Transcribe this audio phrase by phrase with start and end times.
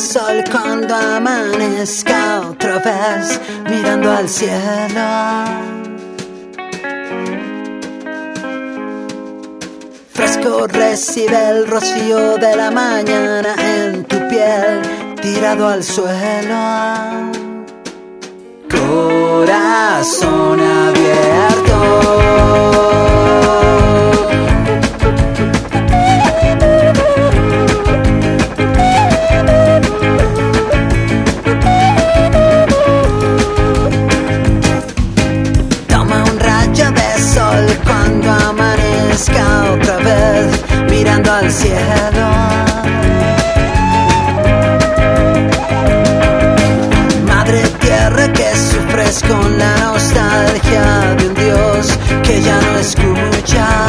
[0.00, 5.06] Sol cuando amanezca otra vez mirando al cielo.
[10.14, 14.80] Fresco recibe el rocío de la mañana en tu piel,
[15.20, 17.30] tirado al suelo.
[18.70, 22.19] Corazón abierto.
[41.28, 42.28] Al cielo.
[47.26, 53.79] Madre tierra que sufres con la nostalgia de un Dios que ya no escucha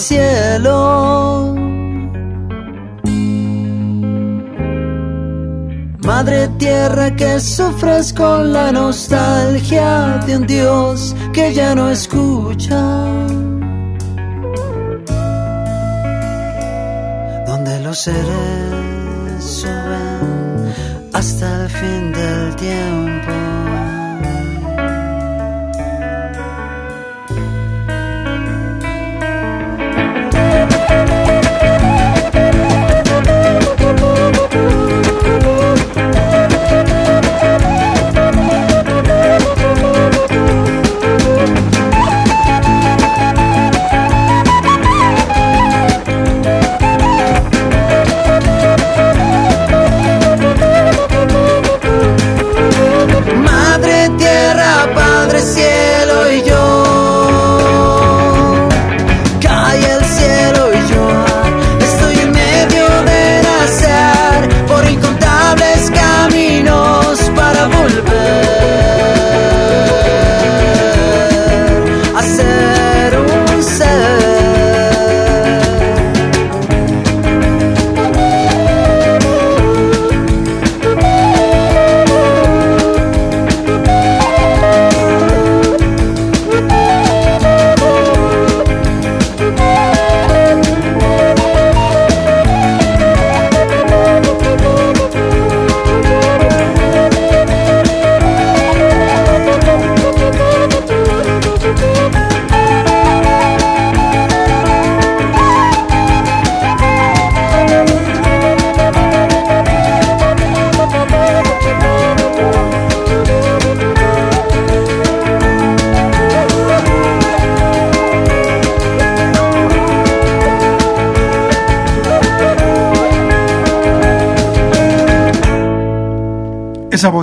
[0.00, 1.54] cielo.
[5.98, 12.80] Madre tierra que sufres con la nostalgia de un Dios que ya no escucha.
[17.46, 18.69] Donde los seres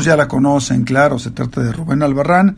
[0.08, 2.56] ya la conocen, claro, se trata de Rubén Albarrán,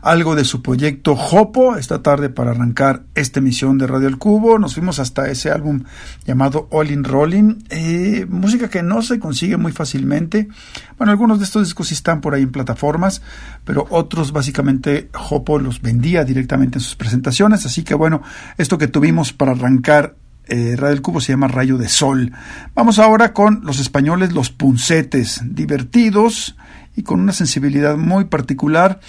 [0.00, 4.58] algo de su proyecto Jopo esta tarde para arrancar esta emisión de Radio El Cubo.
[4.58, 5.82] Nos fuimos hasta ese álbum
[6.24, 10.48] llamado All in Rolling, eh, música que no se consigue muy fácilmente.
[10.96, 13.20] Bueno, algunos de estos discos están por ahí en plataformas,
[13.64, 17.66] pero otros básicamente Jopo los vendía directamente en sus presentaciones.
[17.66, 18.22] Así que bueno,
[18.56, 20.14] esto que tuvimos para arrancar
[20.48, 22.32] eh, Radio El Cubo se llama Rayo de Sol.
[22.74, 26.56] Vamos ahora con los españoles Los Puncetes, divertidos
[26.94, 29.00] y con una sensibilidad muy particular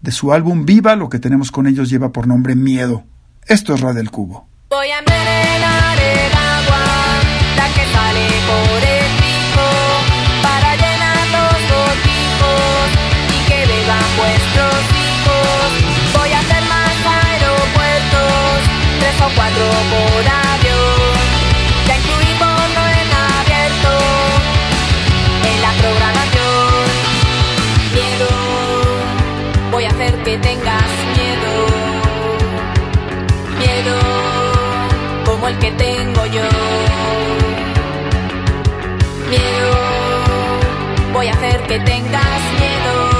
[0.00, 3.04] de su álbum Viva, lo que tenemos con ellos lleva por nombre Miedo.
[3.46, 4.48] Esto es Radio El Cubo.
[4.70, 6.84] Voy a envenenar el agua,
[7.56, 9.66] la que sale por el pico,
[10.42, 12.86] para llenar los botijos
[13.30, 15.66] y que beban vuestros hijos.
[16.18, 18.58] Voy a hacer más aeropuertos,
[19.00, 20.45] tres o cuatro por avión,
[35.60, 36.42] que tengo yo.
[39.28, 39.74] Miedo,
[41.12, 43.15] voy a hacer que tengas miedo.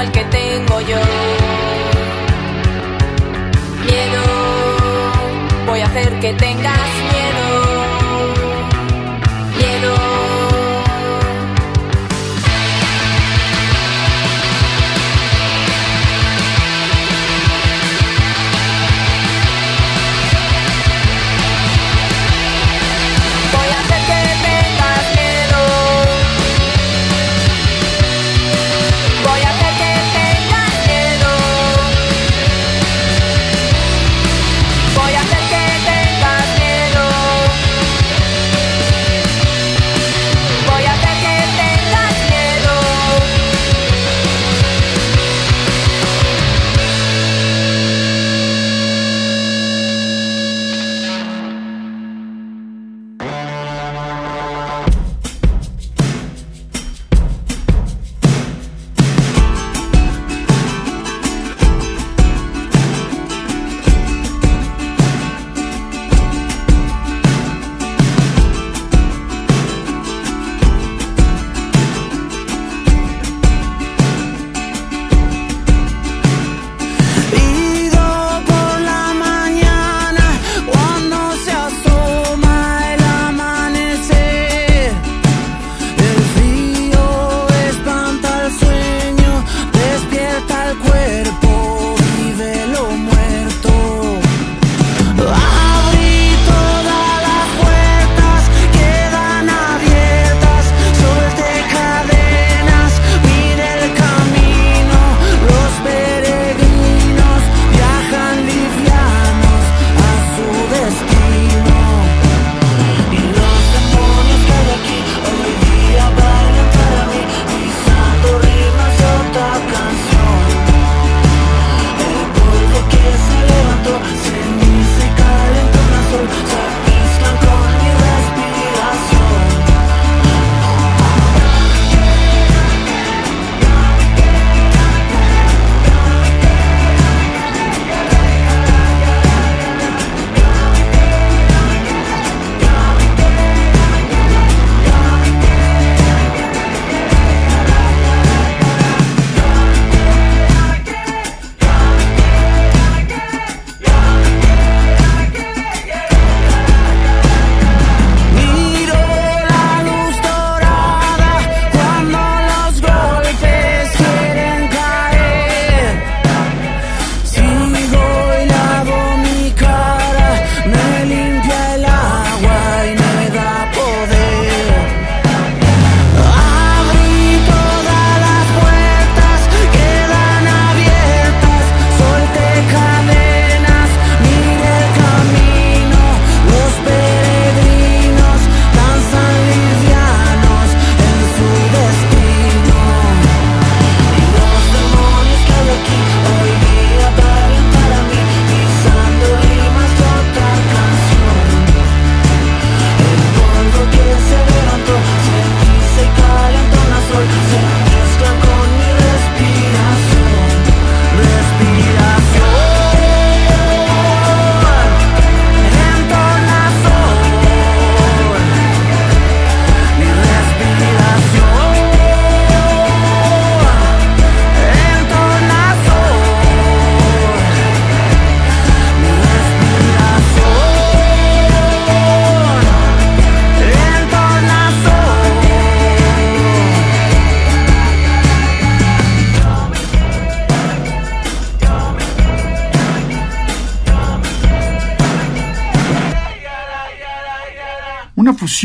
[0.00, 0.96] El que tengo yo.
[3.84, 4.22] Miedo,
[5.66, 7.09] voy a hacer que tengas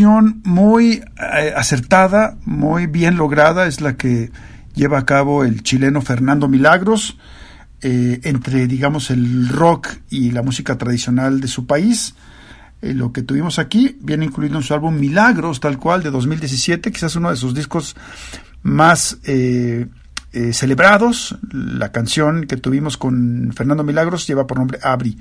[0.04, 4.32] muy eh, acertada, muy bien lograda, es la que
[4.74, 7.18] lleva a cabo el chileno Fernando Milagros,
[7.82, 12.16] eh, entre, digamos, el rock y la música tradicional de su país.
[12.82, 16.92] Eh, lo que tuvimos aquí viene incluido en su álbum Milagros, tal cual, de 2017,
[16.92, 17.96] quizás uno de sus discos
[18.64, 19.20] más
[20.52, 21.38] celebrados.
[21.52, 25.18] La canción que tuvimos con Fernando Milagros lleva por nombre Abri.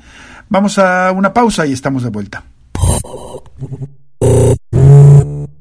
[0.48, 2.42] Vamos a una pausa y estamos de vuelta.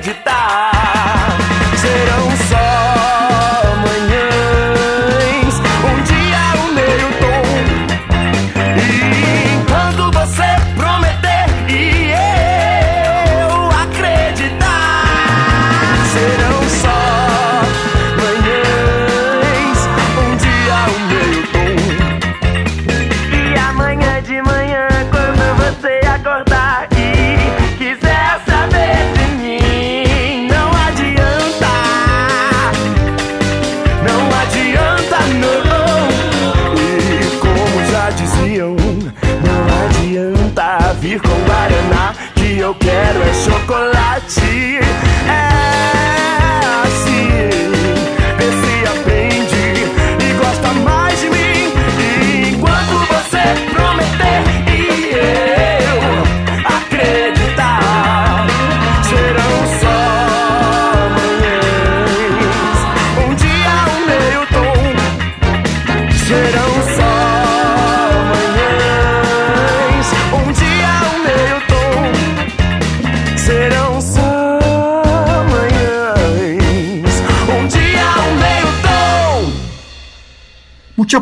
[0.00, 0.79] Acreditar,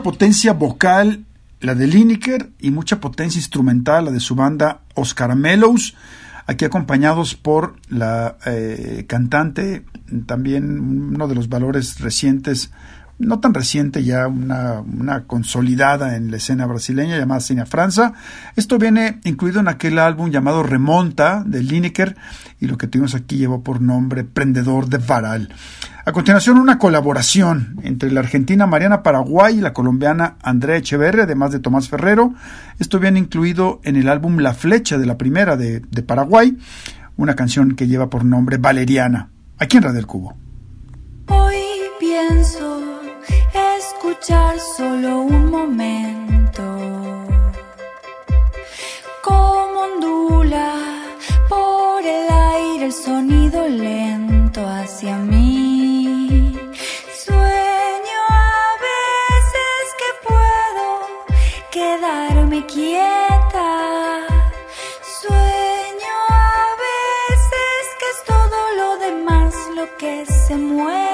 [0.08, 1.26] potencia vocal,
[1.60, 5.94] la de Lineker, y mucha potencia instrumental, la de su banda Oscar Mellows,
[6.46, 9.84] aquí acompañados por la eh, cantante,
[10.24, 12.70] también uno de los valores recientes,
[13.18, 18.12] no tan reciente ya, una, consolidada en la escena brasileña llamada Cine Franza.
[18.56, 22.16] Esto viene incluido en aquel álbum llamado Remonta de Lineker
[22.60, 25.48] y lo que tuvimos aquí llevó por nombre Prendedor de Varal.
[26.04, 31.52] A continuación, una colaboración entre la argentina Mariana Paraguay y la colombiana Andrea Echeverri, además
[31.52, 32.32] de Tomás Ferrero.
[32.78, 36.56] Esto viene incluido en el álbum La Flecha de la primera de, Paraguay,
[37.16, 40.34] una canción que lleva por nombre Valeriana, aquí en Radio El Cubo.
[41.26, 41.56] Hoy
[42.00, 42.77] pienso
[44.18, 46.62] escuchar solo un momento.
[49.22, 50.74] Como ondula
[51.48, 56.52] por el aire el sonido lento hacia mí.
[57.24, 60.86] Sueño a veces que puedo
[61.70, 64.26] quedarme quieta.
[65.20, 71.07] Sueño a veces que es todo lo demás lo que se mueve.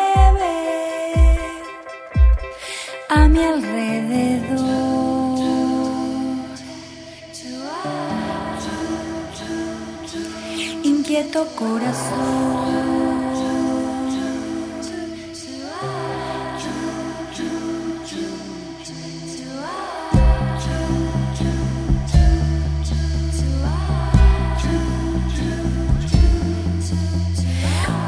[3.29, 4.65] Mi alrededor.
[10.83, 12.95] Inquieto corazón.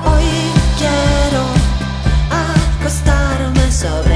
[0.08, 0.28] Hoy
[0.78, 1.42] quiero
[2.30, 4.15] acostarme sobre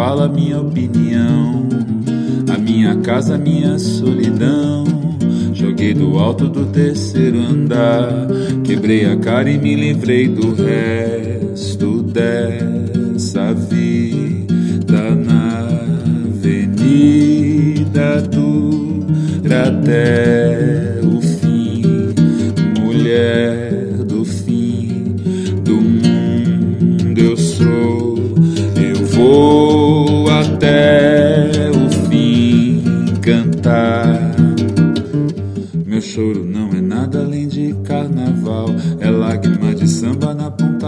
[0.00, 1.68] Fala, minha opinião.
[2.50, 4.84] A minha casa, minha solidão.
[5.52, 8.26] Joguei do alto do terceiro andar.
[8.64, 15.68] Quebrei a cara e me livrei do resto dessa vida na
[16.32, 20.49] avenida dura até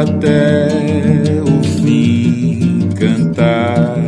[0.00, 3.98] até o fim cantar,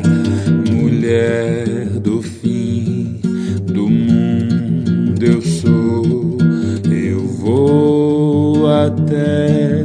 [0.70, 3.20] mulher do fim
[3.66, 6.38] do mundo eu sou.
[6.90, 9.85] Eu vou até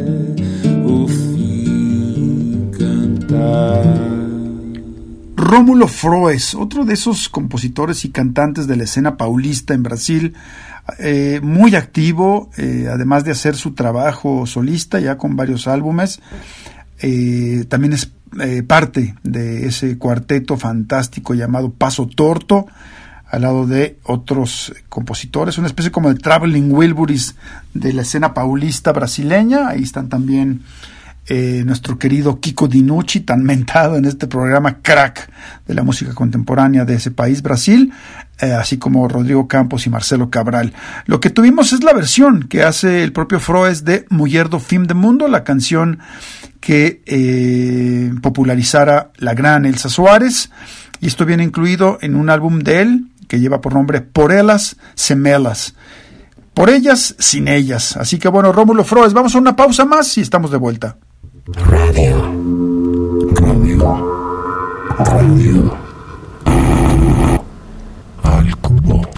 [0.85, 3.83] o fim cantar.
[5.37, 10.33] Rómulo Froes, otro de esos compositores y cantantes de la escena paulista en Brasil,
[10.99, 16.21] eh, muy activo, eh, además de hacer su trabajo solista ya con varios álbumes,
[16.99, 18.11] eh, también es
[18.67, 22.67] parte de ese cuarteto fantástico llamado Paso Torto,
[23.25, 27.35] al lado de otros compositores, una especie como de Traveling Wilburys
[27.73, 30.61] de la escena paulista brasileña, ahí están también
[31.29, 35.29] eh, nuestro querido Kiko Dinucci, tan mentado en este programa crack
[35.67, 37.91] de la música contemporánea de ese país, Brasil,
[38.39, 40.73] eh, así como Rodrigo Campos y Marcelo Cabral.
[41.05, 44.85] Lo que tuvimos es la versión que hace el propio Froes de Mujer do Film
[44.85, 45.99] de Mundo, la canción
[46.61, 50.49] que eh, popularizara la gran Elsa Suárez,
[51.01, 54.77] y esto viene incluido en un álbum de él que lleva por nombre Por Elas
[54.95, 55.75] Semelas.
[56.53, 57.97] Por ellas, sin ellas.
[57.97, 60.97] Así que bueno, Rómulo Froes, vamos a una pausa más y estamos de vuelta.
[61.49, 62.17] Radio.
[63.39, 63.79] Radio.
[64.97, 65.77] Radio.
[68.21, 69.09] Al cubo.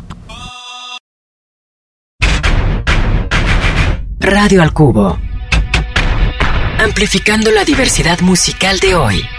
[4.19, 5.17] Radio al Cubo.
[6.77, 9.38] Amplificando la diversidad musical de hoy.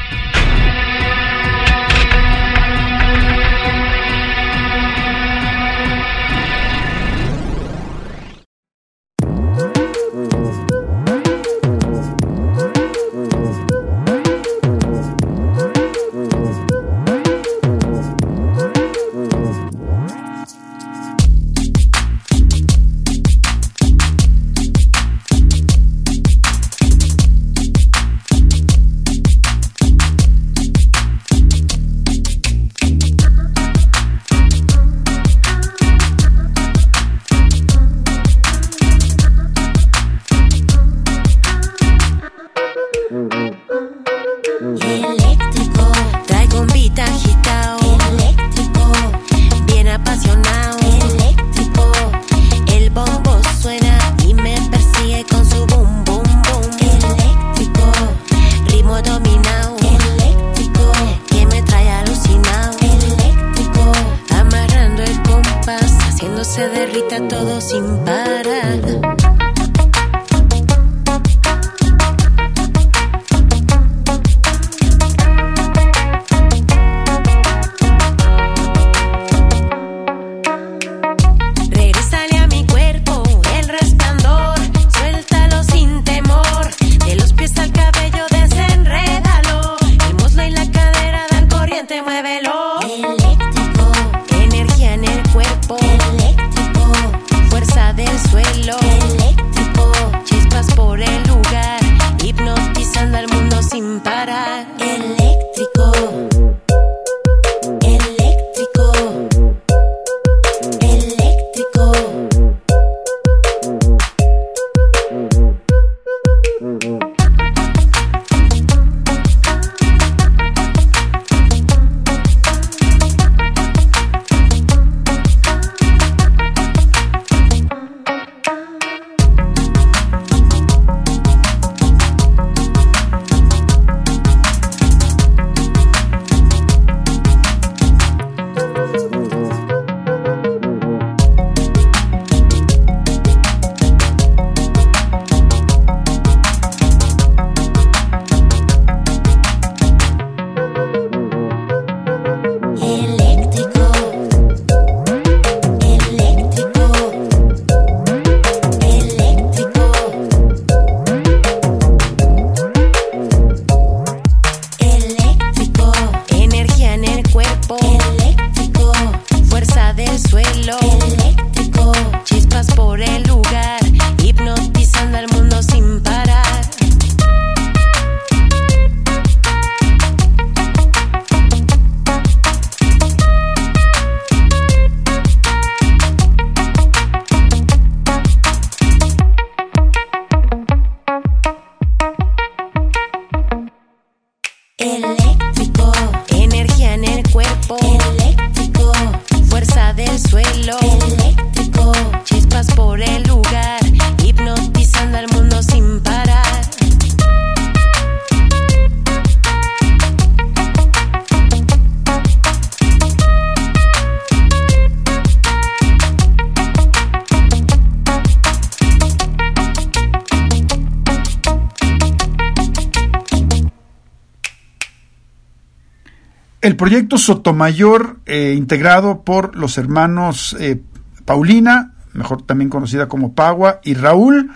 [226.80, 230.80] Proyecto Sotomayor, eh, integrado por los hermanos eh,
[231.26, 234.50] Paulina, mejor también conocida como Pagua, y Raúl,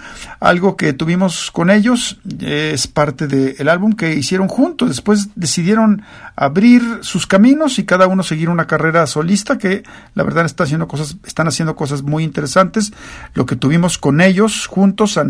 [0.45, 4.89] algo que tuvimos con ellos, es parte del álbum que hicieron juntos.
[4.89, 6.03] Después decidieron
[6.37, 10.87] abrir sus caminos y cada uno seguir una carrera solista que la verdad está haciendo
[10.87, 12.93] cosas, están haciendo cosas muy interesantes.
[13.33, 15.23] Lo que tuvimos con ellos juntos, eh,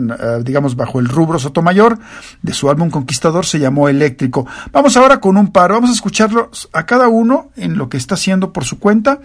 [0.43, 1.97] digamos bajo el rubro Sotomayor,
[2.43, 4.49] de su álbum Conquistador se llamó Eléctrico.
[4.73, 8.17] Vamos ahora con un par, vamos a escucharlos a cada uno en lo que está
[8.17, 9.21] haciendo por su cuenta.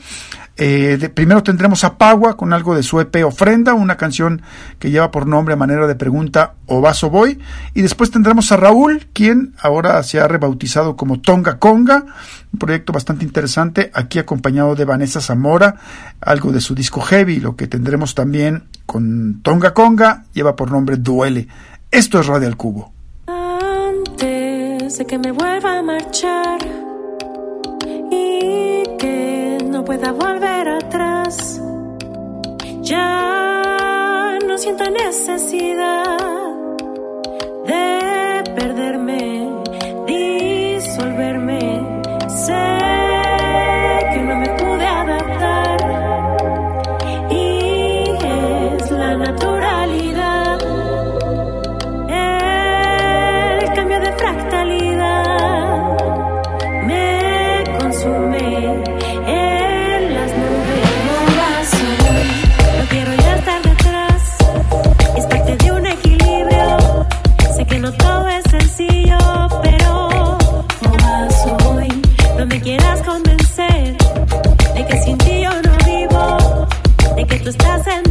[0.61, 4.41] Eh, primero tendremos a Pagua con algo de su EP Ofrenda, una canción
[4.77, 7.39] que lleva por nombre a manera de pregunta O vas o voy.
[7.73, 12.03] Y después tendremos a Raúl, quien ahora se ha rebautizado como Tonga Conga,
[12.51, 15.75] un proyecto bastante interesante, aquí acompañado de Vanessa Zamora,
[16.19, 20.97] algo de su disco Heavy, lo que tendremos también con Tonga Conga, lleva por nombre
[20.97, 21.47] Duele.
[21.89, 22.91] Esto es Radio al Cubo.
[23.27, 26.59] Antes de que me vuelva a marchar
[28.11, 30.48] y que no pueda volver
[32.81, 36.17] ya no siento necesidad
[37.67, 39.38] de perderme,
[77.49, 78.08] estás en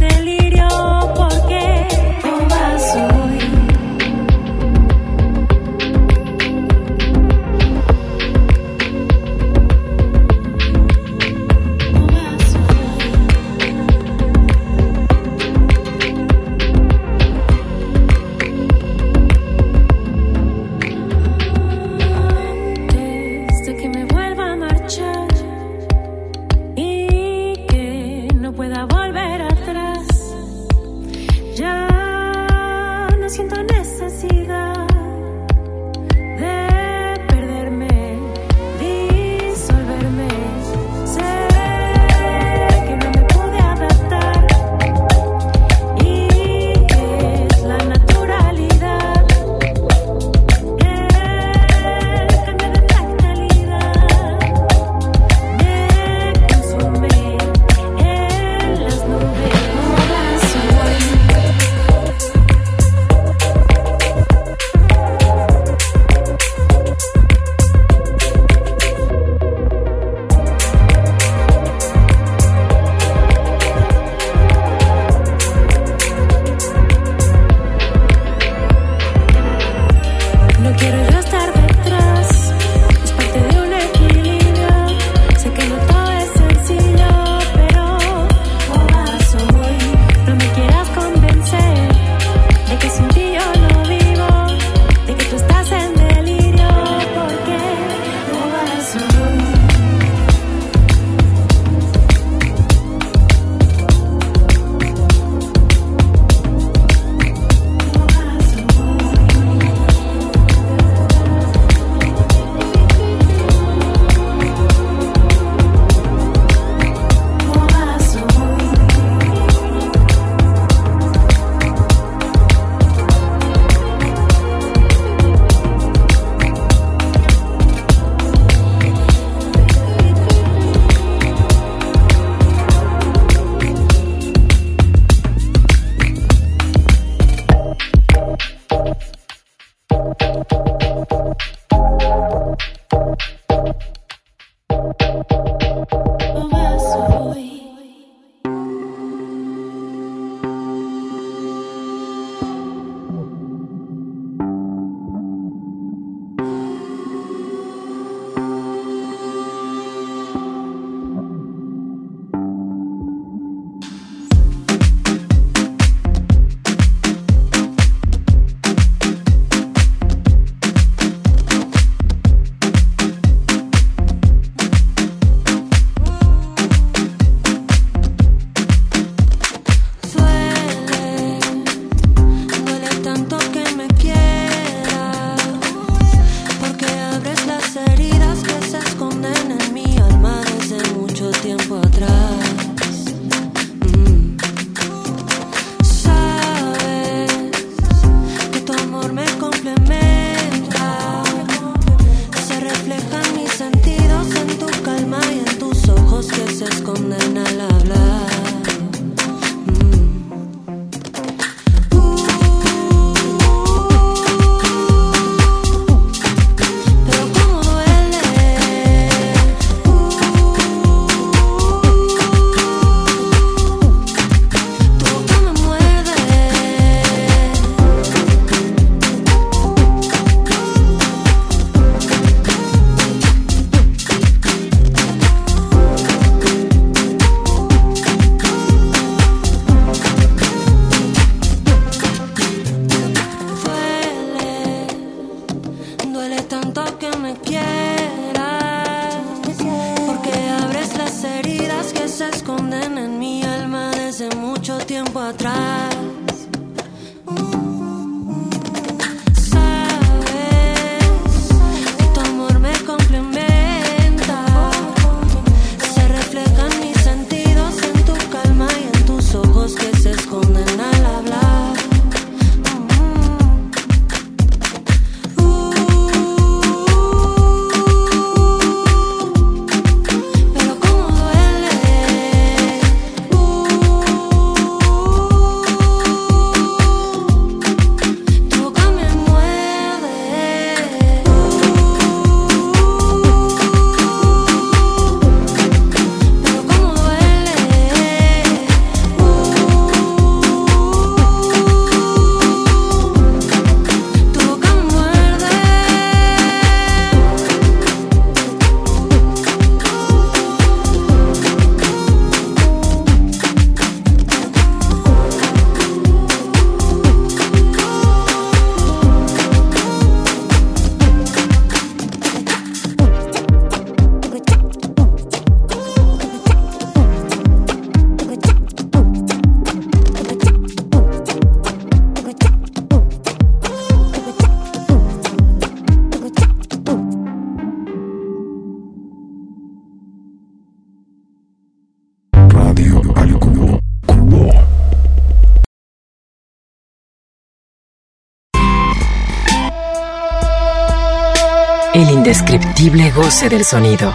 [352.79, 354.13] indescriptible goce del sonido.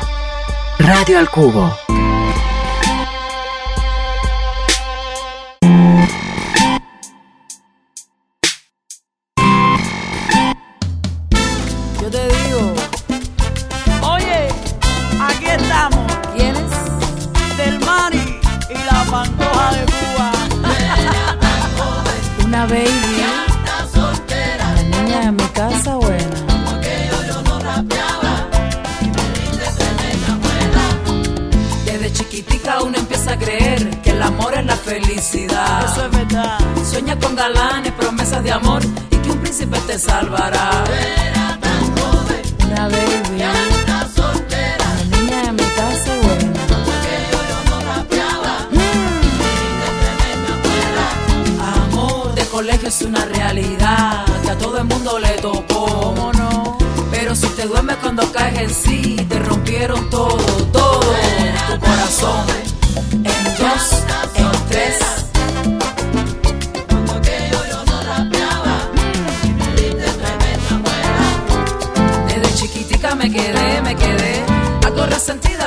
[0.78, 1.76] Radio al Cubo.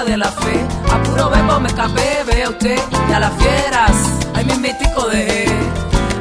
[0.08, 0.66] De la fe.
[0.92, 2.80] A puro verbo me escapé, vea usted,
[3.10, 3.92] y a las fieras,
[4.34, 5.48] ay mi mítico de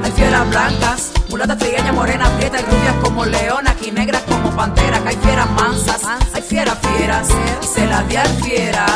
[0.02, 5.00] Hay fieras blancas, mulatas trigueñas, morenas, prietas y rubias como leonas, aquí negras como panteras.
[5.06, 6.00] Hay fieras mansas,
[6.34, 7.28] hay fieras fieras,
[7.62, 8.86] y se la di al fiera,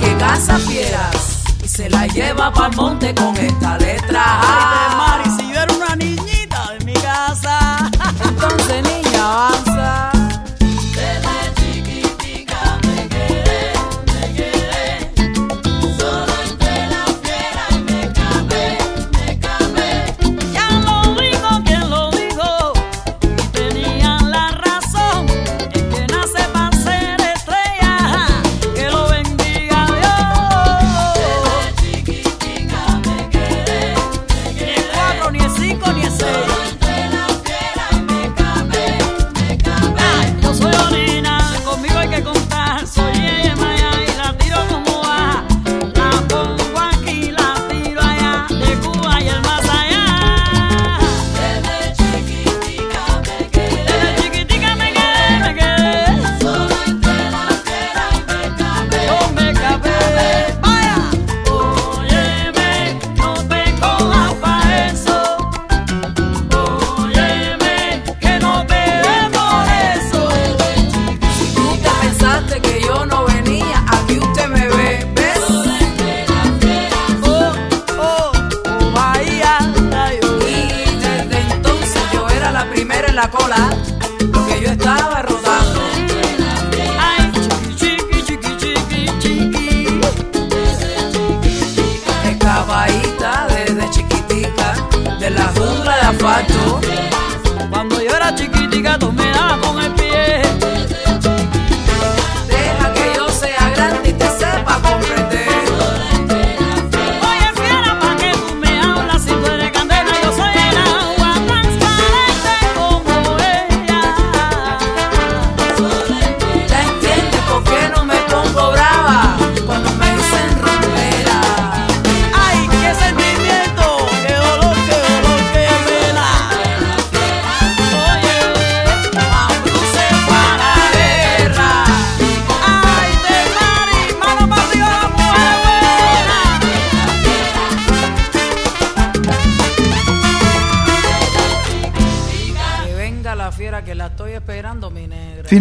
[0.00, 5.45] que caza fieras, y se la lleva pa'l monte con esta letra.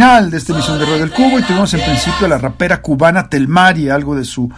[0.05, 3.27] De esta emisión de Radio del Cubo y tuvimos en principio a la rapera cubana
[3.27, 4.51] Telmari, algo de su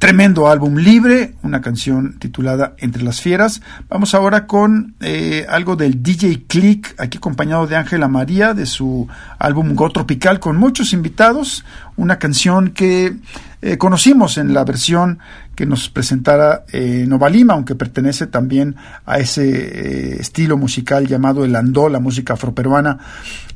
[0.00, 3.62] tremendo álbum Libre, una canción titulada Entre las Fieras.
[3.88, 9.06] Vamos ahora con eh, algo del DJ Click, aquí acompañado de Ángela María, de su
[9.38, 11.64] álbum Go Tropical, con muchos invitados,
[11.96, 13.16] una canción que
[13.62, 15.20] eh, conocimos en la versión
[15.54, 21.44] que nos presentara eh, Nova Lima, aunque pertenece también a ese eh, estilo musical llamado
[21.44, 22.98] el andó, la música afroperuana.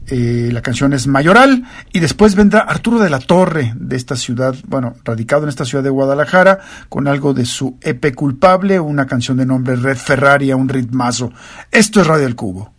[0.07, 4.55] Eh, la canción es Mayoral y después vendrá Arturo de la Torre de esta ciudad,
[4.66, 9.38] bueno, radicado en esta ciudad de Guadalajara, con algo de su EP culpable, una canción
[9.38, 11.32] de nombre Red Ferrari a un ritmazo.
[11.70, 12.74] Esto es Radio El Cubo.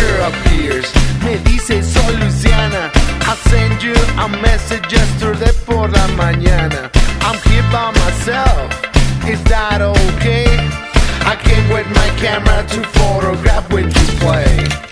[0.00, 0.86] Girl appears.
[1.24, 2.90] Me dice soy Luciana.
[3.30, 3.94] I send you
[4.24, 6.90] a message yesterday por la mañana.
[7.26, 8.68] I'm here by myself.
[9.28, 10.48] Is that okay?
[11.32, 14.87] I came with my camera to photograph when you play.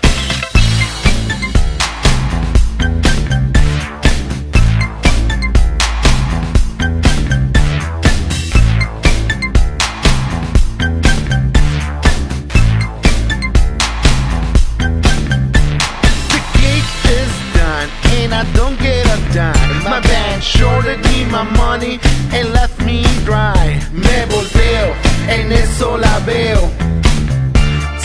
[20.47, 21.99] Shorted me my money
[22.31, 23.79] and left me dry.
[23.91, 24.87] Me volteo,
[25.27, 26.61] en eso la veo.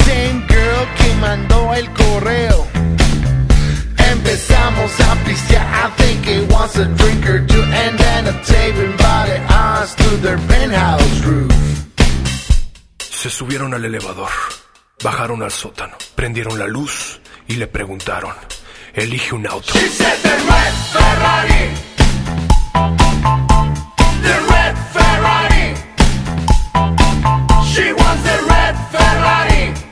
[0.05, 2.67] Same girl que mandó el correo.
[4.13, 8.77] Empezamos a pistear, I think it wants a drink or two, and then a tape
[8.77, 11.53] invited us to their penthouse roof.
[12.99, 14.31] Se subieron al elevador,
[15.03, 18.35] bajaron al sótano, prendieron la luz y le preguntaron,
[18.95, 19.73] elige un auto.
[19.73, 20.23] Ferrari.
[20.23, 22.02] The red Ferrari.
[27.73, 29.92] She wants the red Ferrari.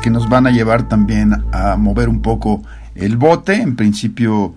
[0.00, 2.62] que nos van a llevar también a mover un poco
[2.94, 3.54] el bote.
[3.54, 4.54] En principio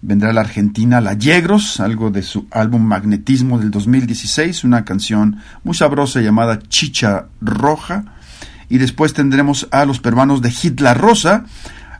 [0.00, 5.74] vendrá la Argentina La Yegros, algo de su álbum Magnetismo del 2016, una canción muy
[5.74, 8.04] sabrosa llamada Chicha Roja.
[8.68, 11.46] Y después tendremos a los peruanos de Hitler Rosa,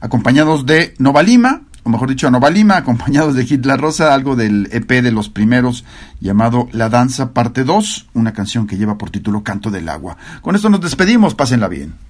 [0.00, 4.36] acompañados de Nova Lima, o mejor dicho, a Nova Lima, acompañados de Hitler Rosa, algo
[4.36, 5.84] del EP de los primeros
[6.20, 10.16] llamado La Danza Parte 2, una canción que lleva por título Canto del Agua.
[10.40, 12.09] Con esto nos despedimos, pásenla bien.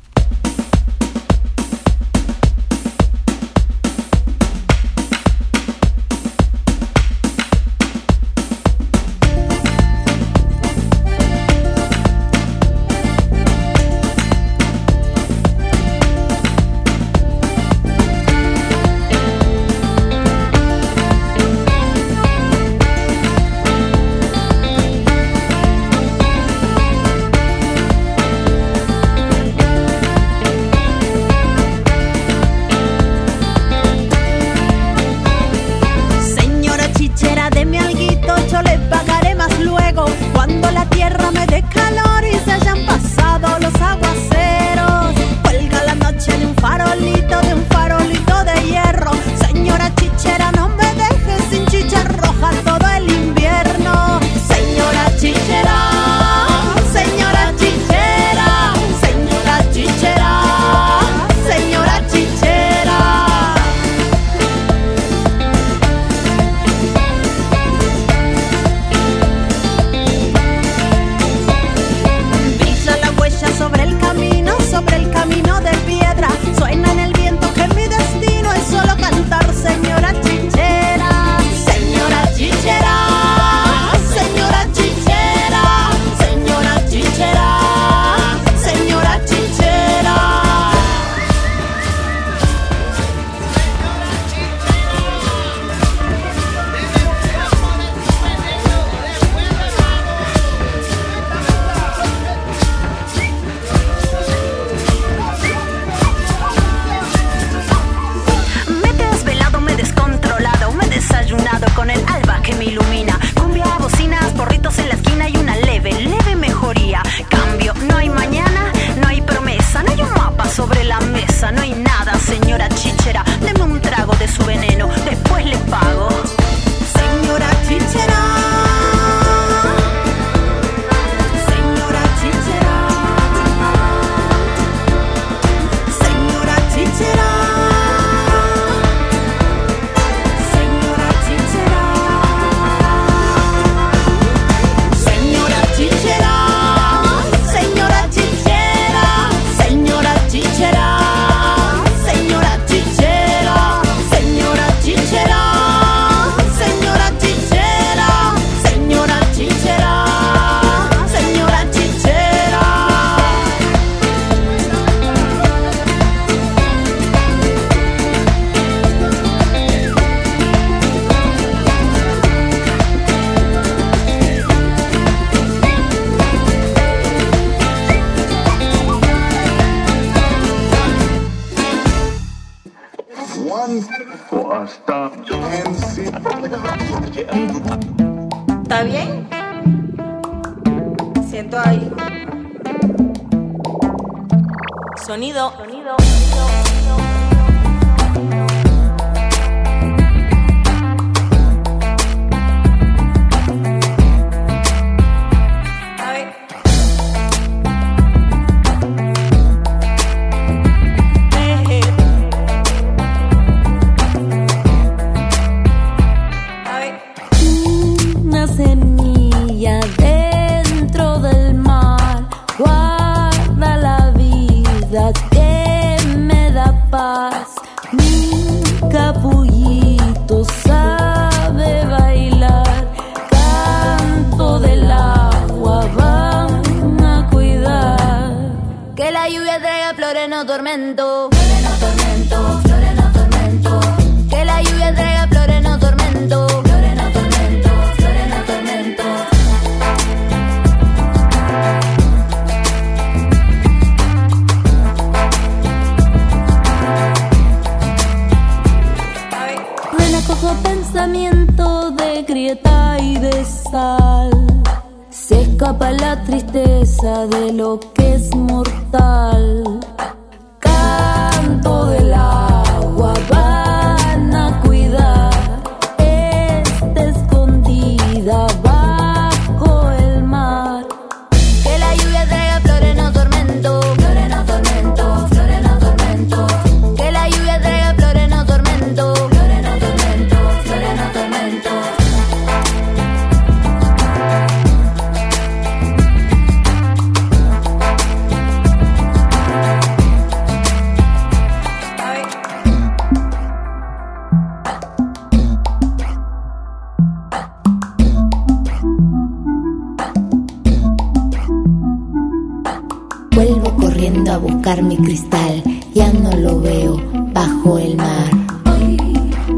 [314.31, 315.63] a buscar mi cristal,
[315.93, 316.97] ya no lo veo
[317.33, 318.31] bajo el mar.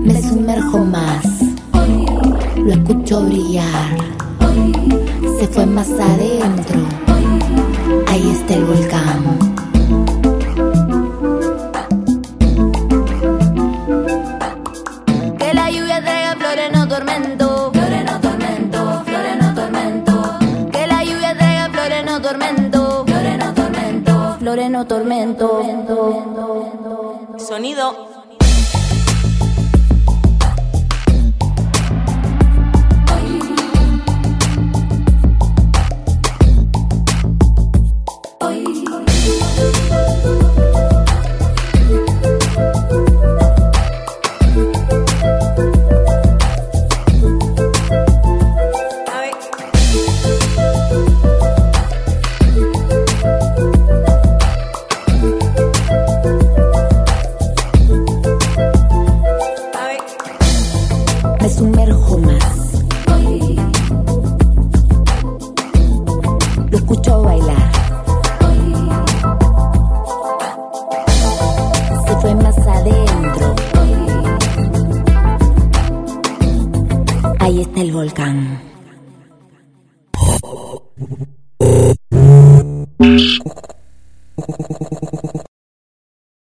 [0.03, 1.27] Me sumerjo más,
[2.57, 3.97] lo escucho brillar,
[5.39, 6.81] se fue más adentro,
[8.07, 9.42] ahí está el volcán.
[24.85, 25.63] tormento.